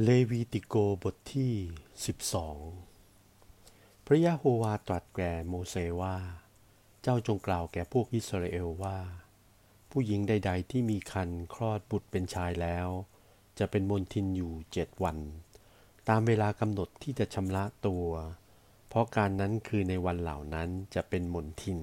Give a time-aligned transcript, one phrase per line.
[0.00, 1.54] เลวีติโกบทที่
[2.78, 6.16] 12 พระยะโฮวาตรัสแก่โมเสว่า
[7.02, 8.98] เจ้าจงกล่าวแก่พวกอิสราเอลว่า
[9.90, 12.88] ผู้หญิงใด ๆ ที่มีคันคลอดบุตรเป็นชายแล้ว
[13.58, 15.18] จะเป็นมนทินอยู่เจ็ดวัน
[16.08, 18.06] ตามเวลากำหนดที่จะชำระตัว
[18.88, 21.80] เพราะการนั้นคือในวันเหล่านั้นจะเป็นมนทิน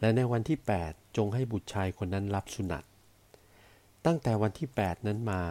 [0.00, 2.84] และในวันที่ 8 จงให้บุตรชายคนนั้นรับสุนัต
[4.04, 5.42] ตั้งแต่วันที่ 8 นั้นมา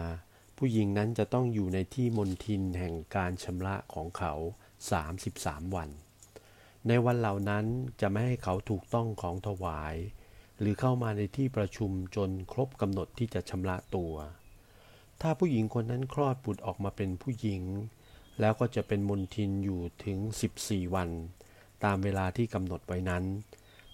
[0.64, 4.32] ผู้หญิงนั้นจะต้องอยู่ในที่มนทินแห่งการชำระของเขา
[5.00, 5.90] 33 วัน
[6.88, 7.64] ในวันเหล่านั้น
[8.00, 9.94] จะไม่ให้เขาถูกต้องของถวาย
[10.58, 14.14] หรือเข้ามาในที่ประชุมจนครบกำหนดที่จะชำระตัว
[15.20, 17.62] ถ้าผู้หญิงคนนั้นคลอดบุตรออกมาเป็นผู้หญิง
[18.40, 20.18] แล้วก็จะเป็นมนทินอยู่ถึง
[20.56, 21.10] 14 วัน
[21.84, 23.24] ตามเวลาที่กำหนดไว้นั้น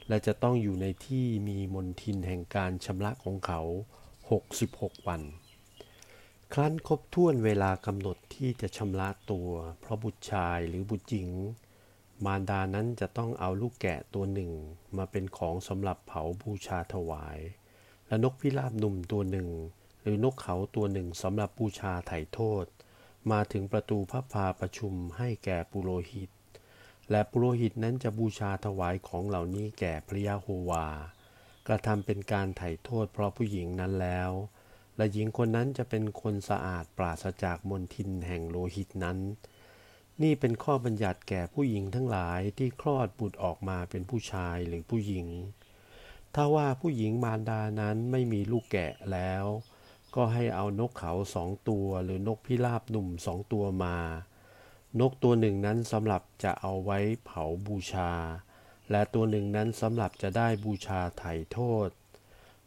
[0.09, 3.61] และจะต้องอยู่ในที่มีมนทินแห่งการชำระของเขา
[4.35, 5.23] 66 วัน
[6.55, 11.31] ครั้นครบถ้วนเวลากำหนดที่จะชำระตัว เพราะบุตรชายหรือบุตรหญิง
[12.25, 14.53] มารดานั้นจะต้องเอาลูกแกะตัวหนึ่ง
[14.97, 17.39] มาเป็นของสำหรับเผาบูชาถวาย
[18.07, 19.49] และนกพิราบหนุ่มตัวหนึ่ง
[20.03, 22.65] หรือนกเขาตัวหนึ่งสำหรับบูชาไถ่โทษ
[23.31, 26.31] มาถึงประตูพระพาประชุมให้แก่ปุโรหิต
[27.11, 30.87] และปุโรหิตนั้นจะบูชาถวายของเหล่านี้แก่พระยาโฮวา
[31.67, 34.33] กระทำเป็นการไถ่โทษเพราะผู้หญิงนั้นแล้ว
[34.99, 39.19] และหญิงคนนั้นจะเป็นคนสะอาดปราศจากมลทินแห่งโลหิตนั้น
[40.23, 45.27] นี่เป็นข้อบัญญัติแก่ผู้หญิงทั้งหลายที่คลอดบุตรออกมาเป็นผู้ชายหรือผู้หญิง
[46.35, 49.45] ถ้าว่าผู้หญิงมารดานั้นไม่มีลูกแกะแล้ว
[50.15, 53.99] ก็ให้เอานกเขาสองตัวหรือนกพิราบหนุ่มสองตัวมา
[55.01, 58.13] นกตัวหนึ่งนั้นสำหรับจะเอาไว้เผาบูชา
[58.91, 61.89] และตัวหนึ่งนั้นสำหรับจะได้บูชาไถ่โทษ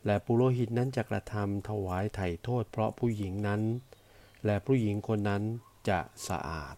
[0.05, 3.61] และปุโรหิตนั้นจะกระทำถวายไถ่โทษเพราะผู้หญิงนั้น
[4.45, 5.43] และผู้หญิงคนนั้น
[5.89, 6.75] จะสะอาด